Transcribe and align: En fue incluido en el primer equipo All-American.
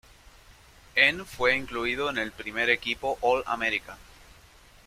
En 0.95 1.27
fue 1.27 1.55
incluido 1.55 2.09
en 2.09 2.17
el 2.17 2.31
primer 2.31 2.71
equipo 2.71 3.19
All-American. 3.21 3.99